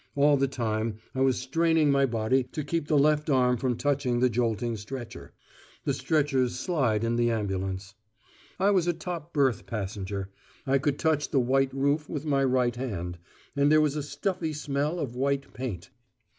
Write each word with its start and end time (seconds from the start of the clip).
All 0.15 0.35
the 0.35 0.47
time 0.47 0.97
I 1.13 1.21
was 1.21 1.39
straining 1.39 1.91
my 1.91 2.07
body 2.07 2.41
to 2.53 2.63
keep 2.63 2.87
the 2.87 2.97
left 2.97 3.29
arm 3.29 3.55
from 3.57 3.77
touching 3.77 4.19
the 4.19 4.31
jolting 4.31 4.75
stretcher. 4.75 5.31
(The 5.85 5.93
stretchers 5.93 6.57
slide 6.57 7.03
in 7.03 7.17
the 7.17 7.29
ambulance.) 7.29 7.93
I 8.59 8.71
was 8.71 8.87
a 8.87 8.93
top 8.93 9.31
berth 9.31 9.67
passenger; 9.67 10.31
I 10.65 10.79
could 10.79 10.97
touch 10.97 11.29
the 11.29 11.39
white 11.39 11.71
roof 11.71 12.09
with 12.09 12.25
my 12.25 12.43
right 12.43 12.75
hand; 12.75 13.19
and 13.55 13.71
there 13.71 13.79
was 13.79 13.95
a 13.95 14.01
stuffy 14.01 14.53
smell 14.53 14.97
of 14.97 15.15
white 15.15 15.53
paint. 15.53 15.91